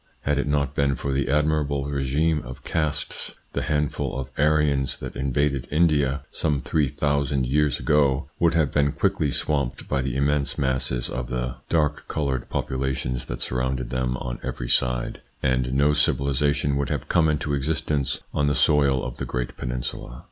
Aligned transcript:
Had 0.21 0.39
it 0.39 0.47
not 0.47 0.73
been 0.73 0.95
for 0.95 1.13
the 1.13 1.29
admirable 1.29 1.85
regime 1.85 2.41
of 2.41 2.63
castes, 2.63 3.35
the 3.53 3.61
handful 3.61 4.17
of 4.19 4.31
Aryans 4.35 4.97
that 4.97 5.15
invaded 5.15 5.67
India, 5.69 6.23
some 6.31 6.61
three 6.61 6.87
thousand 6.87 7.45
years 7.45 7.79
ago, 7.79 8.25
would 8.39 8.55
have 8.55 8.71
been 8.71 8.93
quickly 8.93 9.29
swamped 9.29 9.87
by 9.87 10.01
the 10.01 10.15
immense 10.15 10.57
masses 10.57 11.07
of 11.07 11.27
the 11.27 11.49
ITS 11.69 11.69
INFLUENCE 11.69 11.69
ON 11.69 11.69
THEIR 11.69 11.85
EVOLUTION 11.85 12.01
55 12.01 12.07
dark 12.07 12.07
coloured 12.07 12.49
populations 12.49 13.25
that 13.27 13.41
surrounded 13.41 13.89
them 13.91 14.17
on 14.17 14.39
every 14.41 14.69
side, 14.69 15.21
and 15.43 15.71
no 15.75 15.93
civilisation 15.93 16.77
would 16.77 16.89
have 16.89 17.07
come 17.07 17.29
into 17.29 17.53
existence 17.53 18.21
on 18.33 18.47
the 18.47 18.55
soil 18.55 19.03
of 19.03 19.17
the 19.17 19.25
great 19.25 19.55
peninsula. 19.55 20.19